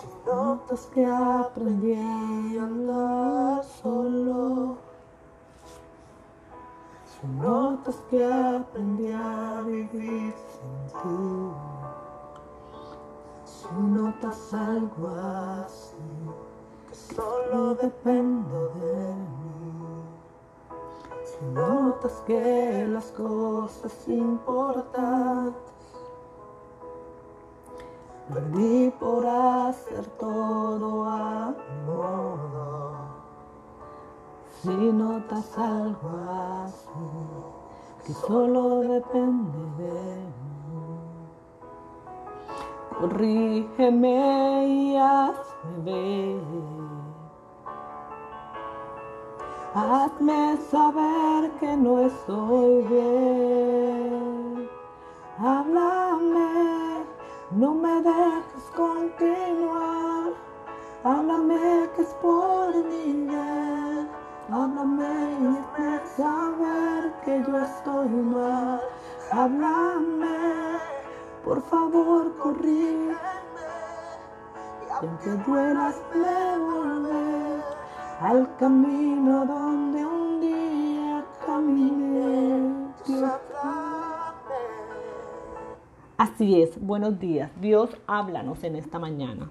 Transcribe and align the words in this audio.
Si 0.00 0.06
notas 0.24 0.86
que 0.94 1.04
aprendí 1.04 1.92
a 1.94 2.62
andar 2.64 3.62
solo. 3.62 4.78
Si 7.04 7.26
notas 7.26 7.96
que 8.08 8.24
aprendí 8.24 9.12
a 9.12 9.60
vivir 9.60 10.32
sin 10.52 11.02
ti. 11.02 11.52
Si 13.44 13.74
notas 13.74 14.54
algo 14.54 15.08
así, 15.66 15.92
que 16.88 16.94
solo 16.94 17.74
depende 17.74 18.58
de 18.80 19.14
mí. 19.14 20.00
Si 21.26 21.44
notas 21.52 22.22
que 22.26 22.86
las 22.88 23.12
cosas 23.12 24.08
importantes 24.08 25.79
perdí 28.32 28.90
por 28.98 29.26
hacer 29.26 30.06
todo 30.18 31.04
a 31.04 31.54
modo. 31.86 32.92
Si 34.62 34.68
notas 34.68 35.58
algo 35.58 36.10
así, 36.64 37.08
que 38.06 38.12
solo 38.12 38.80
depende 38.80 39.58
de 39.78 40.16
mí. 40.16 40.80
Corrígeme 42.98 44.66
y 44.66 44.96
hazme 44.96 45.84
ver. 45.84 46.80
Hazme 49.74 50.56
saber 50.70 51.50
que 51.60 51.76
no 51.76 52.00
estoy 52.00 52.82
bien. 52.82 54.68
Háblame, 55.38 56.79
no 57.50 57.74
me 57.74 58.00
dejes 58.02 58.64
continuar. 58.76 60.32
Háblame 61.02 61.88
que 61.96 62.02
es 62.02 62.14
por 62.22 62.74
mi 62.74 63.12
bien. 63.26 64.08
Háblame 64.52 65.32
y 65.40 65.46
hazme 65.46 66.00
saber 66.16 67.12
que 67.24 67.42
yo 67.46 67.58
estoy 67.58 68.08
mal. 68.08 68.80
Háblame, 69.32 70.78
por 71.44 71.62
favor, 71.62 72.36
corrígeme. 72.36 73.16
Y 74.82 75.06
aunque 75.06 75.30
duelas, 75.50 75.96
me 76.14 76.58
volver 76.58 77.64
al 78.20 78.56
camino 78.58 79.46
donde 79.46 79.89
Así 86.20 86.60
es, 86.60 86.78
buenos 86.78 87.18
días. 87.18 87.50
Dios, 87.62 87.88
háblanos 88.06 88.62
en 88.62 88.76
esta 88.76 88.98
mañana. 88.98 89.50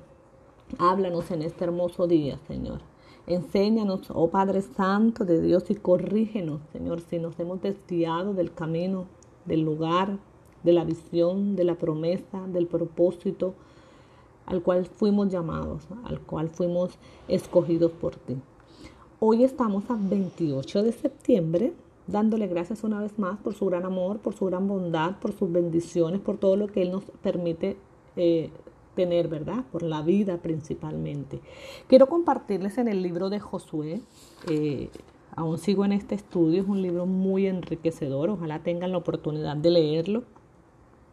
Háblanos 0.78 1.32
en 1.32 1.42
este 1.42 1.64
hermoso 1.64 2.06
día, 2.06 2.38
Señor. 2.48 2.82
Enséñanos, 3.26 4.12
oh 4.14 4.30
Padre 4.30 4.62
Santo 4.62 5.26
de 5.26 5.42
Dios, 5.42 5.72
y 5.72 5.74
corrígenos, 5.74 6.62
Señor, 6.72 7.02
si 7.02 7.18
nos 7.18 7.40
hemos 7.40 7.60
desviado 7.64 8.36
del 8.36 8.54
camino, 8.54 9.06
del 9.46 9.62
lugar, 9.62 10.20
de 10.62 10.74
la 10.74 10.84
visión, 10.84 11.56
de 11.56 11.64
la 11.64 11.74
promesa, 11.74 12.46
del 12.46 12.68
propósito 12.68 13.56
al 14.46 14.62
cual 14.62 14.86
fuimos 14.86 15.30
llamados, 15.30 15.88
al 16.04 16.20
cual 16.20 16.50
fuimos 16.50 17.00
escogidos 17.28 17.94
por 17.94 18.16
ti. 18.16 18.38
Hoy 19.20 19.44
estamos 19.44 19.90
a 19.90 19.98
28 20.00 20.84
de 20.84 20.92
septiembre, 20.92 21.74
dándole 22.12 22.48
gracias 22.48 22.84
una 22.84 23.00
vez 23.00 23.18
más 23.20 23.38
por 23.40 23.54
su 23.54 23.66
gran 23.66 23.86
amor, 23.86 24.20
por 24.20 24.34
su 24.34 24.46
gran 24.46 24.68
bondad, 24.68 25.18
por 25.20 25.34
sus 25.34 25.52
bendiciones, 25.52 26.20
por 26.20 26.38
todo 26.38 26.56
lo 26.56 26.68
que 26.68 26.82
Él 26.82 26.92
nos 26.92 27.04
permite 27.22 27.78
eh, 28.16 28.50
tener, 28.96 29.28
¿verdad? 29.28 29.64
Por 29.72 29.84
la 29.84 30.02
vida 30.02 30.38
principalmente. 30.38 31.40
Quiero 31.88 32.08
compartirles 32.08 32.78
en 32.78 32.88
el 32.88 33.02
libro 33.02 33.30
de 33.30 33.40
Josué, 33.40 34.02
eh, 34.50 34.90
aún 35.36 35.58
sigo 35.58 35.86
en 35.86 35.94
este 35.94 36.16
estudio, 36.16 36.62
es 36.62 36.68
un 36.68 36.82
libro 36.82 37.06
muy 37.06 37.48
enriquecedor, 37.48 38.30
ojalá 38.30 38.60
tengan 38.60 38.92
la 38.92 38.98
oportunidad 38.98 39.56
de 39.56 39.70
leerlo. 39.70 40.24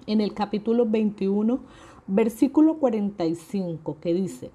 En 0.07 0.21
el 0.21 0.35
capítulo 0.35 0.87
21, 0.87 1.61
versículo 2.07 2.79
45, 2.79 3.99
que 4.01 4.15
dice, 4.15 4.51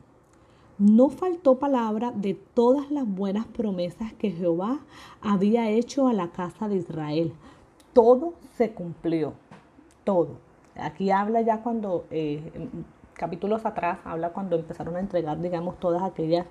no 0.81 1.09
faltó 1.09 1.59
palabra 1.59 2.11
de 2.11 2.33
todas 2.33 2.89
las 2.89 3.07
buenas 3.07 3.45
promesas 3.45 4.13
que 4.13 4.31
Jehová 4.31 4.79
había 5.21 5.69
hecho 5.69 6.07
a 6.07 6.13
la 6.13 6.29
casa 6.29 6.67
de 6.67 6.77
Israel. 6.77 7.33
Todo 7.93 8.33
se 8.57 8.71
cumplió, 8.71 9.33
todo. 10.03 10.39
Aquí 10.75 11.11
habla 11.11 11.41
ya 11.41 11.61
cuando, 11.61 12.05
eh, 12.09 12.41
capítulos 13.13 13.63
atrás, 13.67 13.99
habla 14.05 14.33
cuando 14.33 14.55
empezaron 14.55 14.95
a 14.95 15.01
entregar, 15.01 15.39
digamos, 15.39 15.79
todas 15.79 16.01
aquellas 16.01 16.47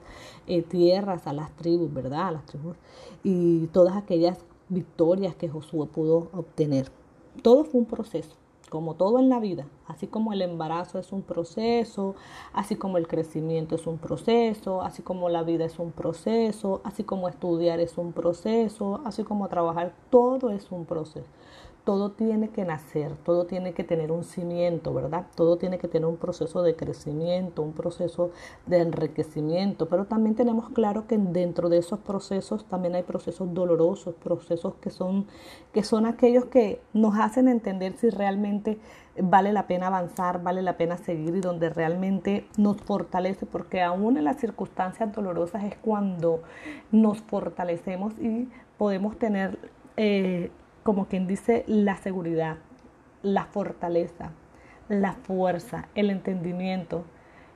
eh, 0.47 0.63
tierras 0.63 1.27
a 1.27 1.33
las 1.33 1.51
tribus, 1.57 1.93
¿verdad? 1.93 2.29
A 2.29 2.31
las 2.31 2.47
tribus. 2.47 2.77
Y 3.25 3.67
todas 3.69 3.97
aquellas 3.97 4.39
victorias 4.69 5.35
que 5.35 5.49
Josué 5.49 5.89
pudo 5.89 6.29
obtener. 6.33 6.87
Todo 7.43 7.65
fue 7.65 7.81
un 7.81 7.87
proceso 7.87 8.37
como 8.71 8.95
todo 8.95 9.19
en 9.19 9.29
la 9.29 9.41
vida, 9.41 9.67
así 9.87 10.07
como 10.07 10.33
el 10.33 10.41
embarazo 10.41 10.99
es 10.99 11.13
un 11.13 11.23
proceso, 11.23 12.15
así 12.55 12.77
como 12.77 12.97
el 12.97 13.07
crecimiento 13.07 13.75
es 13.75 13.87
un 13.87 13.99
proceso, 13.99 14.81
así 14.81 15.03
como 15.03 15.29
la 15.29 15.43
vida 15.43 15.67
es 15.67 15.79
un 15.79 15.93
proceso, 15.93 16.81
así 16.85 17.05
como 17.05 17.29
estudiar 17.29 17.81
es 17.81 17.99
un 17.99 18.13
proceso, 18.15 19.03
así 19.05 19.25
como 19.25 19.49
trabajar, 19.49 19.93
todo 20.09 20.49
es 20.51 20.71
un 20.71 20.87
proceso. 20.87 21.29
Todo 21.85 22.13
tiene 22.13 22.51
que 22.51 22.65
nacer, 22.65 23.17
todo 23.25 23.47
tiene 23.47 23.73
que 23.73 23.85
tener 23.85 24.13
un 24.13 24.25
cimiento, 24.25 24.93
¿verdad? 24.93 25.27
Todo 25.35 25.57
tiene 25.57 25.79
que 25.79 25.89
tener 25.89 26.07
un 26.07 26.17
proceso 26.17 26.63
de 26.63 26.77
crecimiento, 26.77 27.63
un 27.63 27.73
proceso 27.73 28.31
de 28.67 28.79
enriquecimiento, 28.81 29.89
pero 29.89 30.05
también 30.05 30.35
tenemos 30.35 30.71
claro 30.71 31.07
que 31.07 31.19
dentro 31.19 31.69
de 31.69 31.79
esos 31.79 31.99
procesos 32.01 32.65
también 32.67 32.95
hay 32.95 33.03
procesos 33.03 33.53
dolorosos, 33.55 34.15
procesos 34.15 34.75
que 34.81 34.91
son, 34.91 35.27
que 35.73 35.83
son 35.83 36.07
aquellos 36.07 36.45
que 36.47 36.81
nos 36.93 37.19
hacen 37.19 37.49
entender 37.49 37.95
si 37.97 38.11
realmente 38.11 38.79
vale 39.19 39.53
la 39.53 39.67
pena 39.67 39.89
avanzar, 39.89 40.43
vale 40.43 40.63
la 40.63 40.77
pena 40.77 40.97
seguir 40.97 41.37
y 41.37 41.41
donde 41.41 41.71
realmente 41.71 42.47
nos 42.57 42.77
fortalece, 42.79 43.47
porque 43.47 43.83
aún 43.83 44.17
en 44.17 44.25
las 44.25 44.39
circunstancias 44.39 45.13
dolorosas 45.13 45.65
es 45.65 45.77
cuando 45.77 46.43
nos 46.93 47.21
fortalecemos 47.23 48.15
y 48.19 48.49
podemos 48.79 49.19
tener 49.19 49.59
eh, 49.97 50.51
como 50.83 51.07
quien 51.07 51.27
dice, 51.27 51.65
la 51.67 51.97
seguridad, 51.97 52.57
la 53.23 53.45
fortaleza, 53.45 54.33
la 54.89 55.13
fuerza, 55.13 55.89
el 55.95 56.11
entendimiento, 56.11 57.05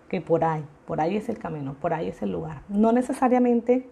que 0.09 0.21
por 0.21 0.45
ahí, 0.45 0.65
por 0.87 1.01
ahí 1.01 1.17
es 1.17 1.29
el 1.29 1.39
camino, 1.39 1.75
por 1.75 1.95
ahí 1.95 2.09
es 2.09 2.23
el 2.23 2.31
lugar. 2.31 2.63
No 2.69 2.93
necesariamente, 2.93 3.89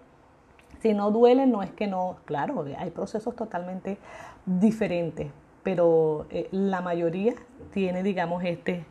si 0.80 0.94
no 0.94 1.10
duele, 1.10 1.46
no 1.46 1.62
es 1.62 1.70
que 1.70 1.86
no, 1.86 2.18
claro, 2.24 2.64
hay 2.78 2.90
procesos 2.90 3.34
totalmente 3.34 3.98
diferentes, 4.46 5.30
pero 5.62 6.26
eh, 6.30 6.48
la 6.50 6.80
mayoría 6.80 7.34
tiene, 7.72 8.02
digamos, 8.02 8.44
este, 8.44 8.84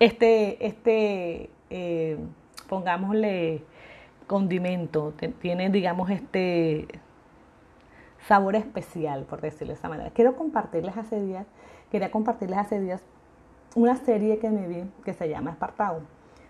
este, 0.00 0.66
este, 0.66 1.50
eh, 1.70 2.18
pongámosle 2.68 3.62
condimento, 4.26 5.14
tiene, 5.40 5.70
digamos, 5.70 6.10
este 6.10 6.86
sabor 8.26 8.56
especial, 8.56 9.24
por 9.24 9.40
decirlo 9.40 9.68
de 9.68 9.74
esta 9.74 9.88
manera. 9.88 10.10
Quiero 10.10 10.36
compartirles 10.36 10.96
hace 10.96 11.20
días, 11.20 11.46
quería 11.90 12.10
compartirles 12.10 12.58
hace 12.58 12.80
días 12.80 13.02
una 13.74 13.96
serie 13.96 14.38
que 14.38 14.50
me 14.50 14.66
vi 14.66 14.90
que 15.04 15.14
se 15.14 15.28
llama 15.28 15.50
Espartado. 15.50 16.00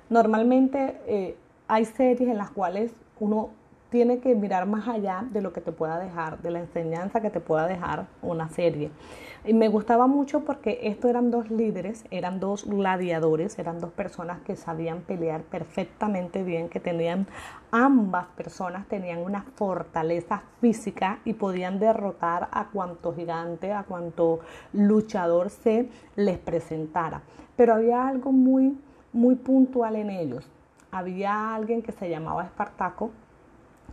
Normalmente 0.08 1.00
eh, 1.06 1.36
hay 1.66 1.84
series 1.84 2.30
en 2.30 2.38
las 2.38 2.50
cuales 2.50 2.92
uno 3.20 3.50
tiene 3.90 4.18
que 4.18 4.34
mirar 4.34 4.66
más 4.66 4.86
allá 4.86 5.24
de 5.30 5.40
lo 5.40 5.52
que 5.52 5.60
te 5.60 5.72
pueda 5.72 5.98
dejar, 5.98 6.40
de 6.42 6.50
la 6.50 6.60
enseñanza 6.60 7.20
que 7.20 7.30
te 7.30 7.40
pueda 7.40 7.66
dejar 7.66 8.06
una 8.22 8.48
serie. 8.48 8.90
Y 9.44 9.54
me 9.54 9.68
gustaba 9.68 10.06
mucho 10.06 10.44
porque 10.44 10.80
estos 10.82 11.08
eran 11.08 11.30
dos 11.30 11.50
líderes, 11.50 12.04
eran 12.10 12.38
dos 12.38 12.66
gladiadores, 12.66 13.58
eran 13.58 13.78
dos 13.80 13.90
personas 13.92 14.40
que 14.42 14.56
sabían 14.56 15.00
pelear 15.00 15.42
perfectamente 15.42 16.42
bien, 16.42 16.68
que 16.68 16.80
tenían, 16.80 17.26
ambas 17.70 18.26
personas 18.36 18.86
tenían 18.88 19.20
una 19.20 19.42
fortaleza 19.54 20.42
física 20.60 21.20
y 21.24 21.32
podían 21.34 21.78
derrotar 21.78 22.48
a 22.52 22.66
cuanto 22.66 23.14
gigante, 23.14 23.72
a 23.72 23.84
cuanto 23.84 24.40
luchador 24.72 25.50
se 25.50 25.88
les 26.14 26.38
presentara. 26.38 27.22
Pero 27.56 27.74
había 27.74 28.06
algo 28.06 28.32
muy, 28.32 28.78
muy 29.12 29.36
puntual 29.36 29.96
en 29.96 30.10
ellos. 30.10 30.50
Había 30.90 31.54
alguien 31.54 31.82
que 31.82 31.92
se 31.92 32.10
llamaba 32.10 32.44
Espartaco, 32.44 33.10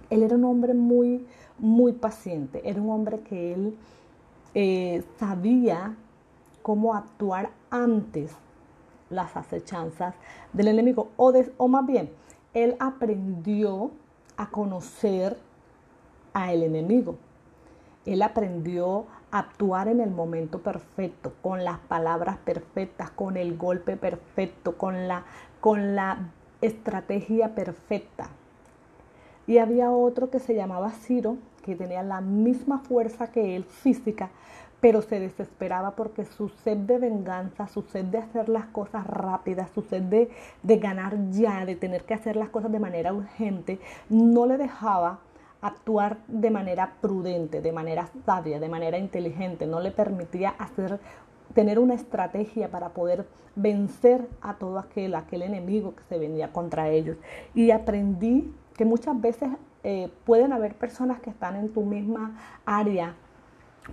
él 0.09 0.23
era 0.23 0.35
un 0.35 0.45
hombre 0.45 0.73
muy, 0.73 1.25
muy 1.59 1.93
paciente, 1.93 2.61
era 2.63 2.81
un 2.81 2.89
hombre 2.89 3.19
que 3.21 3.53
él 3.53 3.77
eh, 4.53 5.03
sabía 5.19 5.95
cómo 6.61 6.95
actuar 6.95 7.51
antes 7.69 8.35
las 9.09 9.37
acechanzas 9.37 10.15
del 10.53 10.67
enemigo, 10.67 11.09
o, 11.17 11.33
o 11.57 11.67
más 11.67 11.85
bien, 11.85 12.09
él 12.53 12.75
aprendió 12.79 13.91
a 14.37 14.49
conocer 14.49 15.37
a 16.33 16.53
el 16.53 16.63
enemigo. 16.63 17.15
Él 18.05 18.21
aprendió 18.21 19.05
a 19.31 19.39
actuar 19.39 19.87
en 19.87 19.99
el 19.99 20.11
momento 20.11 20.59
perfecto, 20.59 21.33
con 21.41 21.63
las 21.63 21.79
palabras 21.79 22.37
perfectas, 22.37 23.09
con 23.11 23.37
el 23.37 23.57
golpe 23.57 23.97
perfecto, 23.97 24.77
con 24.77 25.07
la, 25.07 25.25
con 25.59 25.95
la 25.95 26.31
estrategia 26.61 27.55
perfecta. 27.55 28.29
Y 29.47 29.57
había 29.59 29.91
otro 29.91 30.29
que 30.29 30.39
se 30.39 30.55
llamaba 30.55 30.91
Ciro, 30.91 31.37
que 31.63 31.75
tenía 31.75 32.03
la 32.03 32.21
misma 32.21 32.79
fuerza 32.79 33.31
que 33.31 33.55
él 33.55 33.63
física, 33.63 34.29
pero 34.79 35.01
se 35.01 35.19
desesperaba 35.19 35.91
porque 35.91 36.25
su 36.25 36.49
sed 36.49 36.77
de 36.77 36.99
venganza, 36.99 37.67
su 37.67 37.81
sed 37.81 38.05
de 38.05 38.19
hacer 38.19 38.49
las 38.49 38.65
cosas 38.65 39.07
rápidas, 39.07 39.69
su 39.73 39.81
sed 39.81 40.03
de, 40.03 40.29
de 40.61 40.77
ganar 40.77 41.31
ya, 41.31 41.65
de 41.65 41.75
tener 41.75 42.03
que 42.03 42.13
hacer 42.13 42.35
las 42.35 42.49
cosas 42.49 42.71
de 42.71 42.79
manera 42.79 43.13
urgente, 43.13 43.79
no 44.09 44.45
le 44.45 44.57
dejaba 44.57 45.19
actuar 45.61 46.17
de 46.27 46.51
manera 46.51 46.93
prudente, 47.01 47.61
de 47.61 47.71
manera 47.71 48.09
sabia, 48.25 48.59
de 48.59 48.69
manera 48.69 48.99
inteligente, 48.99 49.65
no 49.65 49.79
le 49.79 49.91
permitía 49.91 50.49
hacer 50.49 50.99
tener 51.55 51.79
una 51.79 51.95
estrategia 51.95 52.69
para 52.69 52.89
poder 52.89 53.25
vencer 53.55 54.27
a 54.41 54.55
todo 54.55 54.77
aquel, 54.77 55.15
aquel 55.15 55.41
enemigo 55.41 55.95
que 55.95 56.03
se 56.03 56.19
venía 56.19 56.51
contra 56.51 56.89
ellos. 56.89 57.17
Y 57.55 57.71
aprendí 57.71 58.53
que 58.75 58.85
muchas 58.85 59.19
veces 59.19 59.49
eh, 59.83 60.09
pueden 60.25 60.53
haber 60.53 60.75
personas 60.75 61.19
que 61.21 61.29
están 61.29 61.55
en 61.55 61.69
tu 61.69 61.83
misma 61.83 62.37
área 62.65 63.15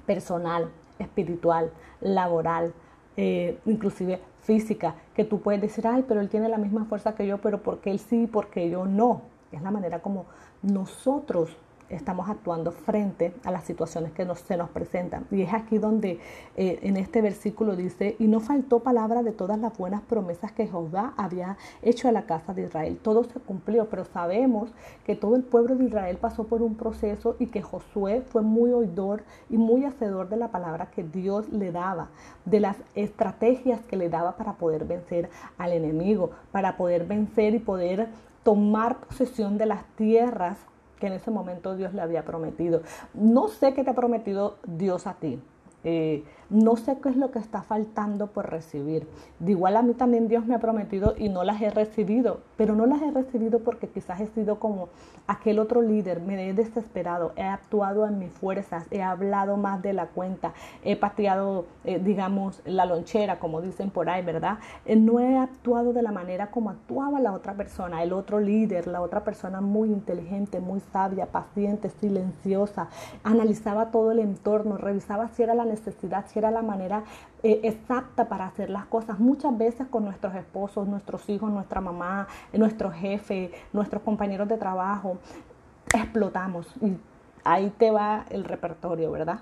personal, 0.06 0.70
espiritual, 0.98 1.70
laboral, 2.00 2.72
eh, 3.16 3.58
inclusive 3.66 4.20
física, 4.40 4.94
que 5.14 5.24
tú 5.24 5.40
puedes 5.40 5.60
decir, 5.60 5.86
ay, 5.86 6.04
pero 6.06 6.20
él 6.20 6.28
tiene 6.28 6.48
la 6.48 6.58
misma 6.58 6.84
fuerza 6.86 7.14
que 7.14 7.26
yo, 7.26 7.38
pero 7.38 7.62
porque 7.62 7.90
él 7.90 7.98
sí, 7.98 8.26
porque 8.26 8.70
yo 8.70 8.86
no. 8.86 9.22
Es 9.52 9.62
la 9.62 9.70
manera 9.70 10.00
como 10.00 10.26
nosotros 10.62 11.56
estamos 11.94 12.28
actuando 12.28 12.72
frente 12.72 13.34
a 13.44 13.50
las 13.50 13.64
situaciones 13.64 14.12
que 14.12 14.24
nos, 14.24 14.40
se 14.40 14.56
nos 14.56 14.70
presentan. 14.70 15.26
Y 15.30 15.42
es 15.42 15.52
aquí 15.52 15.78
donde 15.78 16.20
eh, 16.56 16.78
en 16.82 16.96
este 16.96 17.22
versículo 17.22 17.76
dice, 17.76 18.16
y 18.18 18.26
no 18.26 18.40
faltó 18.40 18.80
palabra 18.80 19.22
de 19.22 19.32
todas 19.32 19.58
las 19.58 19.76
buenas 19.76 20.02
promesas 20.02 20.52
que 20.52 20.66
Jehová 20.66 21.14
había 21.16 21.56
hecho 21.82 22.08
a 22.08 22.12
la 22.12 22.26
casa 22.26 22.54
de 22.54 22.62
Israel. 22.62 22.98
Todo 23.02 23.24
se 23.24 23.40
cumplió, 23.40 23.88
pero 23.88 24.04
sabemos 24.04 24.72
que 25.04 25.14
todo 25.14 25.36
el 25.36 25.42
pueblo 25.42 25.76
de 25.76 25.84
Israel 25.84 26.16
pasó 26.16 26.44
por 26.44 26.62
un 26.62 26.74
proceso 26.74 27.36
y 27.38 27.46
que 27.46 27.62
Josué 27.62 28.22
fue 28.22 28.42
muy 28.42 28.72
oidor 28.72 29.24
y 29.50 29.58
muy 29.58 29.84
hacedor 29.84 30.28
de 30.28 30.36
la 30.36 30.48
palabra 30.48 30.90
que 30.90 31.04
Dios 31.04 31.48
le 31.50 31.72
daba, 31.72 32.08
de 32.44 32.60
las 32.60 32.76
estrategias 32.94 33.80
que 33.82 33.96
le 33.96 34.08
daba 34.08 34.36
para 34.36 34.54
poder 34.54 34.84
vencer 34.84 35.30
al 35.58 35.72
enemigo, 35.72 36.30
para 36.50 36.76
poder 36.76 37.06
vencer 37.06 37.54
y 37.54 37.58
poder 37.58 38.08
tomar 38.42 38.98
posesión 38.98 39.58
de 39.58 39.66
las 39.66 39.84
tierras 39.96 40.58
que 41.02 41.08
en 41.08 41.14
ese 41.14 41.32
momento 41.32 41.74
Dios 41.74 41.92
le 41.94 42.00
había 42.00 42.24
prometido. 42.24 42.82
No 43.12 43.48
sé 43.48 43.74
qué 43.74 43.82
te 43.82 43.90
ha 43.90 43.94
prometido 43.94 44.58
Dios 44.64 45.08
a 45.08 45.14
ti. 45.14 45.40
Eh, 45.82 46.22
no 46.52 46.76
sé 46.76 46.98
qué 47.02 47.08
es 47.08 47.16
lo 47.16 47.30
que 47.30 47.38
está 47.38 47.62
faltando 47.62 48.26
por 48.28 48.50
recibir. 48.50 49.08
De 49.38 49.52
igual 49.52 49.76
a 49.76 49.82
mí 49.82 49.94
también 49.94 50.28
Dios 50.28 50.46
me 50.46 50.54
ha 50.54 50.58
prometido 50.58 51.14
y 51.16 51.28
no 51.28 51.44
las 51.44 51.60
he 51.62 51.70
recibido, 51.70 52.40
pero 52.56 52.74
no 52.74 52.86
las 52.86 53.00
he 53.02 53.10
recibido 53.10 53.60
porque 53.60 53.88
quizás 53.88 54.20
he 54.20 54.26
sido 54.28 54.60
como 54.60 54.88
aquel 55.26 55.58
otro 55.58 55.82
líder, 55.82 56.20
me 56.20 56.48
he 56.48 56.52
desesperado, 56.52 57.32
he 57.36 57.42
actuado 57.42 58.06
en 58.06 58.18
mis 58.18 58.30
fuerzas, 58.32 58.86
he 58.90 59.02
hablado 59.02 59.56
más 59.56 59.80
de 59.80 59.92
la 59.92 60.06
cuenta, 60.06 60.52
he 60.84 60.96
pateado, 60.96 61.64
eh, 61.84 61.98
digamos, 61.98 62.60
la 62.64 62.84
lonchera, 62.84 63.38
como 63.38 63.62
dicen 63.62 63.90
por 63.90 64.10
ahí, 64.10 64.22
¿verdad? 64.22 64.58
Eh, 64.84 64.96
no 64.96 65.20
he 65.20 65.38
actuado 65.38 65.92
de 65.92 66.02
la 66.02 66.12
manera 66.12 66.50
como 66.50 66.70
actuaba 66.70 67.20
la 67.20 67.32
otra 67.32 67.54
persona, 67.54 68.02
el 68.02 68.12
otro 68.12 68.40
líder, 68.40 68.86
la 68.86 69.00
otra 69.00 69.24
persona 69.24 69.60
muy 69.60 69.88
inteligente, 69.88 70.60
muy 70.60 70.80
sabia, 70.92 71.26
paciente, 71.26 71.88
silenciosa, 72.00 72.88
analizaba 73.24 73.90
todo 73.90 74.12
el 74.12 74.18
entorno, 74.18 74.76
revisaba 74.76 75.28
si 75.28 75.42
era 75.42 75.54
la 75.54 75.64
necesidad, 75.64 76.26
si 76.26 76.38
era 76.38 76.41
la 76.50 76.62
manera 76.62 77.04
eh, 77.42 77.60
exacta 77.62 78.28
para 78.28 78.46
hacer 78.46 78.70
las 78.70 78.86
cosas. 78.86 79.18
Muchas 79.18 79.56
veces 79.56 79.86
con 79.88 80.04
nuestros 80.04 80.34
esposos, 80.34 80.88
nuestros 80.88 81.28
hijos, 81.28 81.50
nuestra 81.50 81.80
mamá, 81.80 82.26
nuestro 82.52 82.90
jefe, 82.90 83.52
nuestros 83.72 84.02
compañeros 84.02 84.48
de 84.48 84.56
trabajo, 84.56 85.18
explotamos 85.94 86.66
y 86.80 86.96
ahí 87.44 87.70
te 87.78 87.90
va 87.90 88.24
el 88.30 88.44
repertorio, 88.44 89.10
¿verdad? 89.10 89.40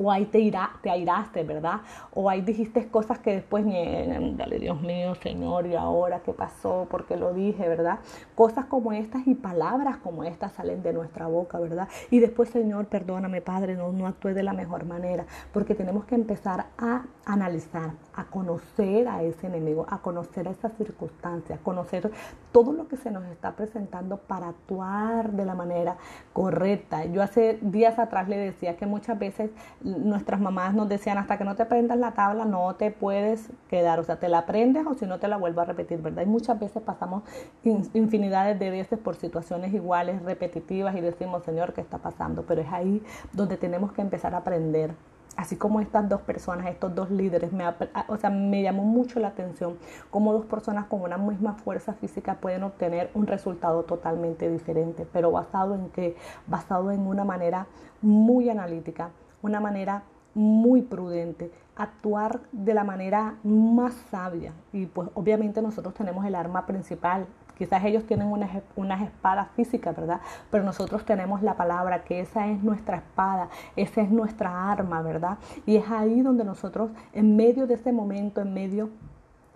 O 0.00 0.10
ahí 0.10 0.24
te, 0.24 0.50
te 0.82 0.90
airaste, 0.90 1.44
¿verdad? 1.44 1.80
O 2.14 2.30
ahí 2.30 2.40
dijiste 2.40 2.88
cosas 2.88 3.18
que 3.18 3.34
después, 3.34 3.64
dale 3.66 4.58
Dios 4.58 4.80
mío, 4.80 5.14
Señor, 5.16 5.66
y 5.66 5.74
ahora 5.74 6.20
qué 6.20 6.32
pasó, 6.32 6.86
porque 6.90 7.16
lo 7.16 7.34
dije, 7.34 7.68
¿verdad? 7.68 7.98
Cosas 8.34 8.64
como 8.64 8.92
estas 8.92 9.26
y 9.26 9.34
palabras 9.34 9.98
como 9.98 10.24
estas 10.24 10.52
salen 10.52 10.82
de 10.82 10.94
nuestra 10.94 11.26
boca, 11.26 11.58
¿verdad? 11.58 11.88
Y 12.10 12.20
después, 12.20 12.48
Señor, 12.48 12.86
perdóname, 12.86 13.42
Padre, 13.42 13.76
no, 13.76 13.92
no 13.92 14.06
actué 14.06 14.32
de 14.32 14.42
la 14.42 14.54
mejor 14.54 14.86
manera, 14.86 15.26
porque 15.52 15.74
tenemos 15.74 16.06
que 16.06 16.14
empezar 16.14 16.66
a 16.78 17.04
analizar, 17.26 17.90
a 18.14 18.24
conocer 18.24 19.06
a 19.06 19.22
ese 19.22 19.48
enemigo, 19.48 19.86
a 19.88 19.98
conocer 19.98 20.48
a 20.48 20.52
esa 20.52 20.70
circunstancia, 20.70 21.56
a 21.56 21.58
conocer 21.58 22.10
todo 22.52 22.72
lo 22.72 22.88
que 22.88 22.96
se 22.96 23.10
nos 23.10 23.24
está 23.26 23.52
presentando 23.52 24.16
para 24.16 24.48
actuar 24.48 25.32
de 25.32 25.44
la 25.44 25.54
manera 25.54 25.96
correcta. 26.32 27.04
Yo 27.04 27.22
hace 27.22 27.58
días 27.60 27.98
atrás 27.98 28.28
le 28.28 28.38
decía 28.38 28.76
que 28.76 28.86
muchas 28.86 29.18
veces 29.18 29.50
nuestras 29.98 30.40
mamás 30.40 30.74
nos 30.74 30.88
decían 30.88 31.18
hasta 31.18 31.38
que 31.38 31.44
no 31.44 31.56
te 31.56 31.62
aprendas 31.62 31.98
la 31.98 32.12
tabla 32.12 32.44
no 32.44 32.74
te 32.76 32.90
puedes 32.90 33.50
quedar, 33.68 34.00
o 34.00 34.04
sea, 34.04 34.18
te 34.18 34.28
la 34.28 34.38
aprendes 34.38 34.86
o 34.86 34.94
si 34.94 35.06
no 35.06 35.18
te 35.18 35.28
la 35.28 35.36
vuelvo 35.36 35.60
a 35.60 35.64
repetir, 35.64 36.00
¿verdad? 36.00 36.22
Y 36.22 36.26
muchas 36.26 36.58
veces 36.58 36.82
pasamos 36.82 37.22
infinidades 37.62 38.58
de 38.58 38.70
veces 38.70 38.98
por 38.98 39.16
situaciones 39.16 39.74
iguales, 39.74 40.22
repetitivas 40.22 40.96
y 40.96 41.00
decimos, 41.00 41.44
Señor, 41.44 41.72
¿qué 41.72 41.80
está 41.80 41.98
pasando? 41.98 42.44
Pero 42.46 42.62
es 42.62 42.72
ahí 42.72 43.02
donde 43.32 43.56
tenemos 43.56 43.92
que 43.92 44.02
empezar 44.02 44.34
a 44.34 44.38
aprender 44.38 44.94
así 45.36 45.56
como 45.56 45.80
estas 45.80 46.08
dos 46.08 46.20
personas, 46.20 46.66
estos 46.66 46.94
dos 46.94 47.10
líderes, 47.10 47.52
me, 47.52 47.64
o 48.08 48.16
sea, 48.18 48.28
me 48.28 48.62
llamó 48.62 48.84
mucho 48.84 49.20
la 49.20 49.28
atención 49.28 49.78
cómo 50.10 50.34
dos 50.34 50.44
personas 50.44 50.86
con 50.86 51.00
una 51.00 51.16
misma 51.16 51.54
fuerza 51.54 51.94
física 51.94 52.34
pueden 52.34 52.62
obtener 52.62 53.10
un 53.14 53.26
resultado 53.26 53.84
totalmente 53.84 54.50
diferente, 54.50 55.06
pero 55.10 55.30
basado 55.30 55.74
en 55.74 55.88
qué? 55.90 56.16
Basado 56.46 56.90
en 56.90 57.06
una 57.06 57.24
manera 57.24 57.66
muy 58.02 58.50
analítica, 58.50 59.10
una 59.42 59.60
manera 59.60 60.02
muy 60.34 60.82
prudente, 60.82 61.50
actuar 61.76 62.40
de 62.52 62.74
la 62.74 62.84
manera 62.84 63.36
más 63.42 63.94
sabia. 64.10 64.52
Y 64.72 64.86
pues 64.86 65.08
obviamente 65.14 65.62
nosotros 65.62 65.94
tenemos 65.94 66.24
el 66.24 66.34
arma 66.34 66.66
principal. 66.66 67.26
Quizás 67.56 67.84
ellos 67.84 68.06
tienen 68.06 68.28
unas, 68.28 68.50
unas 68.76 69.02
espadas 69.02 69.48
físicas, 69.54 69.94
¿verdad? 69.94 70.20
Pero 70.50 70.64
nosotros 70.64 71.04
tenemos 71.04 71.42
la 71.42 71.56
palabra, 71.56 72.04
que 72.04 72.20
esa 72.20 72.46
es 72.48 72.62
nuestra 72.62 72.98
espada, 72.98 73.48
esa 73.76 74.00
es 74.00 74.10
nuestra 74.10 74.72
arma, 74.72 75.02
¿verdad? 75.02 75.36
Y 75.66 75.76
es 75.76 75.90
ahí 75.90 76.22
donde 76.22 76.44
nosotros, 76.44 76.90
en 77.12 77.36
medio 77.36 77.66
de 77.66 77.74
ese 77.74 77.92
momento, 77.92 78.40
en 78.40 78.54
medio 78.54 78.88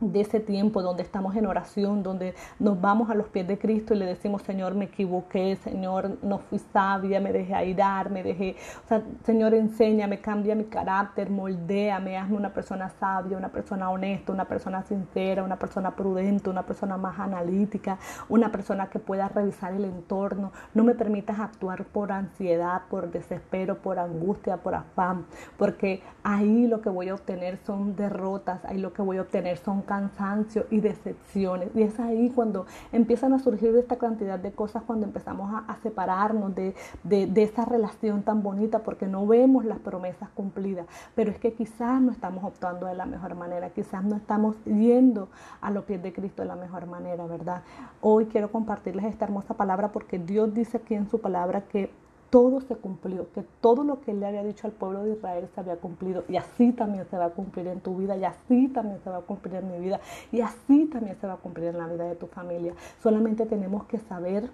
de 0.00 0.20
ese 0.20 0.40
tiempo 0.40 0.82
donde 0.82 1.02
estamos 1.02 1.36
en 1.36 1.46
oración, 1.46 2.02
donde 2.02 2.34
nos 2.58 2.80
vamos 2.80 3.10
a 3.10 3.14
los 3.14 3.28
pies 3.28 3.46
de 3.46 3.58
Cristo 3.58 3.94
y 3.94 3.98
le 3.98 4.06
decimos, 4.06 4.42
Señor, 4.42 4.74
me 4.74 4.86
equivoqué, 4.86 5.56
Señor, 5.56 6.18
no 6.22 6.38
fui 6.38 6.58
sabia, 6.58 7.20
me 7.20 7.32
dejé 7.32 7.54
airar, 7.54 8.10
me 8.10 8.22
dejé, 8.22 8.56
o 8.84 8.88
sea, 8.88 9.02
Señor, 9.24 9.54
enséñame, 9.54 10.20
cambia 10.20 10.54
mi 10.54 10.64
carácter, 10.64 11.30
moldéame, 11.30 12.18
hazme 12.18 12.36
una 12.36 12.52
persona 12.52 12.90
sabia, 13.00 13.36
una 13.36 13.50
persona 13.50 13.90
honesta, 13.90 14.32
una 14.32 14.46
persona 14.46 14.82
sincera, 14.82 15.44
una 15.44 15.58
persona 15.58 15.94
prudente, 15.94 16.50
una 16.50 16.64
persona 16.64 16.96
más 16.96 17.18
analítica, 17.18 17.98
una 18.28 18.50
persona 18.50 18.90
que 18.90 18.98
pueda 18.98 19.28
revisar 19.28 19.72
el 19.72 19.84
entorno. 19.84 20.52
No 20.74 20.82
me 20.82 20.94
permitas 20.94 21.38
actuar 21.38 21.84
por 21.84 22.10
ansiedad, 22.10 22.82
por 22.90 23.10
desespero, 23.10 23.78
por 23.78 23.98
angustia, 23.98 24.56
por 24.56 24.74
afán, 24.74 25.26
porque 25.56 26.02
ahí 26.24 26.66
lo 26.66 26.80
que 26.80 26.90
voy 26.90 27.08
a 27.08 27.14
obtener 27.14 27.58
son 27.64 27.94
derrotas, 27.94 28.64
ahí 28.64 28.78
lo 28.78 28.92
que 28.92 29.02
voy 29.02 29.18
a 29.18 29.22
obtener 29.22 29.58
son 29.58 29.82
cansancio 29.94 30.66
y 30.70 30.80
decepciones. 30.80 31.68
Y 31.74 31.82
es 31.82 32.00
ahí 32.00 32.30
cuando 32.34 32.66
empiezan 32.90 33.32
a 33.32 33.38
surgir 33.38 33.76
esta 33.76 33.96
cantidad 33.96 34.38
de 34.38 34.50
cosas, 34.50 34.82
cuando 34.82 35.06
empezamos 35.06 35.54
a, 35.54 35.74
separarnos 35.84 36.54
de, 36.54 36.74
de, 37.04 37.42
esa 37.42 37.64
relación 37.64 38.22
tan 38.22 38.42
bonita, 38.42 38.80
porque 38.80 39.06
no 39.06 39.26
vemos 39.26 39.64
las 39.64 39.78
promesas 39.78 40.28
cumplidas. 40.30 40.86
Pero 41.14 41.30
es 41.30 41.38
que 41.38 41.52
quizás 41.52 42.00
no 42.00 42.10
estamos 42.10 42.42
optando 42.42 42.86
de 42.86 42.94
la 42.94 43.06
mejor 43.06 43.34
manera, 43.34 43.70
quizás 43.70 44.02
no 44.02 44.16
estamos 44.16 44.56
yendo 44.64 45.28
a 45.60 45.70
los 45.70 45.84
pies 45.84 46.02
de 46.02 46.12
Cristo 46.12 46.42
de 46.42 46.48
la 46.48 46.56
mejor 46.56 46.86
manera, 46.86 47.26
¿verdad? 47.26 47.62
Hoy 48.00 48.26
quiero 48.26 48.50
compartirles 48.50 49.04
esta 49.04 49.26
hermosa 49.26 49.54
palabra 49.54 49.92
porque 49.92 50.18
Dios 50.18 50.54
dice 50.54 50.78
aquí 50.78 50.94
en 50.94 51.08
su 51.08 51.20
palabra 51.20 51.62
que 51.62 51.90
todo 52.34 52.60
se 52.62 52.74
cumplió, 52.74 53.30
que 53.30 53.44
todo 53.60 53.84
lo 53.84 54.00
que 54.00 54.10
él 54.10 54.18
le 54.18 54.26
había 54.26 54.42
dicho 54.42 54.66
al 54.66 54.72
pueblo 54.72 55.04
de 55.04 55.12
Israel 55.12 55.48
se 55.54 55.60
había 55.60 55.76
cumplido 55.76 56.24
y 56.28 56.36
así 56.36 56.72
también 56.72 57.06
se 57.08 57.16
va 57.16 57.26
a 57.26 57.30
cumplir 57.30 57.68
en 57.68 57.78
tu 57.78 57.96
vida 57.96 58.16
y 58.16 58.24
así 58.24 58.66
también 58.66 58.98
se 59.04 59.10
va 59.10 59.18
a 59.18 59.20
cumplir 59.20 59.54
en 59.54 59.70
mi 59.70 59.78
vida 59.78 60.00
y 60.32 60.40
así 60.40 60.86
también 60.86 61.16
se 61.20 61.28
va 61.28 61.34
a 61.34 61.36
cumplir 61.36 61.68
en 61.68 61.78
la 61.78 61.86
vida 61.86 62.06
de 62.06 62.16
tu 62.16 62.26
familia. 62.26 62.74
Solamente 63.00 63.46
tenemos 63.46 63.84
que 63.84 64.00
saber 64.00 64.50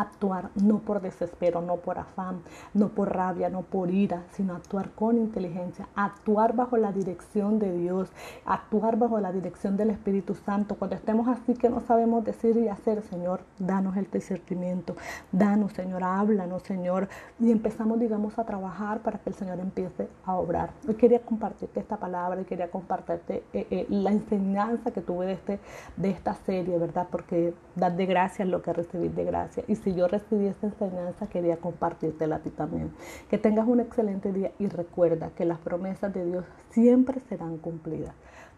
actuar 0.00 0.50
no 0.54 0.78
por 0.78 1.00
desespero, 1.00 1.60
no 1.60 1.76
por 1.76 1.98
afán, 1.98 2.42
no 2.74 2.88
por 2.88 3.14
rabia, 3.14 3.48
no 3.48 3.62
por 3.62 3.90
ira, 3.90 4.24
sino 4.32 4.54
actuar 4.54 4.90
con 4.90 5.18
inteligencia, 5.18 5.88
actuar 5.94 6.54
bajo 6.54 6.76
la 6.76 6.92
dirección 6.92 7.58
de 7.58 7.76
Dios, 7.76 8.10
actuar 8.44 8.96
bajo 8.98 9.20
la 9.20 9.32
dirección 9.32 9.76
del 9.76 9.90
Espíritu 9.90 10.34
Santo. 10.34 10.76
Cuando 10.76 10.96
estemos 10.96 11.28
así 11.28 11.54
que 11.54 11.68
no 11.68 11.80
sabemos 11.80 12.24
decir 12.24 12.56
y 12.56 12.68
hacer, 12.68 13.02
Señor, 13.02 13.40
danos 13.58 13.96
el 13.96 14.08
discernimiento, 14.10 14.96
danos, 15.32 15.72
Señor, 15.72 16.04
háblanos, 16.04 16.62
Señor, 16.62 17.08
y 17.40 17.50
empezamos, 17.50 17.98
digamos, 17.98 18.38
a 18.38 18.44
trabajar 18.44 19.00
para 19.00 19.18
que 19.18 19.30
el 19.30 19.36
Señor 19.36 19.58
empiece 19.60 20.08
a 20.24 20.36
obrar. 20.36 20.70
Hoy 20.86 20.94
quería 20.94 21.20
compartirte 21.20 21.80
esta 21.80 21.96
palabra 21.96 22.40
y 22.40 22.44
quería 22.44 22.70
compartirte 22.70 23.42
eh, 23.52 23.66
eh, 23.70 23.86
la 23.88 24.10
enseñanza 24.10 24.90
que 24.90 25.00
tuve 25.00 25.26
de, 25.26 25.32
este, 25.32 25.60
de 25.96 26.10
esta 26.10 26.34
serie, 26.34 26.78
¿verdad? 26.78 27.08
Porque 27.10 27.54
dar 27.74 27.96
de 27.96 28.06
gracia 28.06 28.44
es 28.44 28.50
lo 28.50 28.62
que 28.62 28.72
recibir 28.72 29.12
de 29.12 29.24
gracia. 29.24 29.64
Y 29.66 29.76
si 29.88 29.94
yo 29.94 30.06
recibí 30.06 30.46
esta 30.46 30.66
enseñanza, 30.66 31.28
quería 31.28 31.56
compartírtela 31.56 32.36
a 32.36 32.38
ti 32.40 32.50
también. 32.50 32.92
Que 33.30 33.38
tengas 33.38 33.66
un 33.66 33.80
excelente 33.80 34.32
día 34.32 34.52
y 34.58 34.66
recuerda 34.66 35.30
que 35.30 35.46
las 35.46 35.58
promesas 35.58 36.12
de 36.12 36.26
Dios 36.26 36.44
siempre 36.70 37.20
serán 37.28 37.56
cumplidas. 37.56 38.14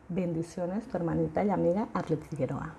Bendiciones, 0.08 0.84
tu 0.88 0.96
hermanita 0.96 1.44
y 1.44 1.50
amiga 1.50 1.86
Arlet 1.94 2.20
Figueroa. 2.22 2.74